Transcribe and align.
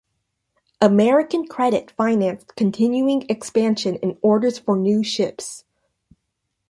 American 0.81 1.47
credit 1.47 1.91
financed 1.91 2.55
continuing 2.55 3.21
expansion 3.29 3.99
and 4.01 4.17
orders 4.23 4.57
for 4.57 4.75
new 4.75 5.03
ships. 5.03 5.63